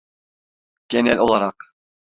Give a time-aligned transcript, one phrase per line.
[0.89, 1.75] Genel olarak.